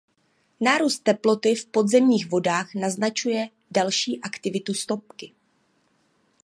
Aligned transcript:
Nárůst 0.59 0.99
teploty 1.03 1.55
v 1.55 1.65
podzemních 1.65 2.29
vodách 2.29 2.75
naznačuje 2.75 3.49
další 3.71 4.21
aktivitu 4.21 4.73
sopky. 4.73 5.31